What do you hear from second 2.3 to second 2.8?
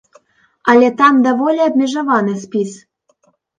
спіс.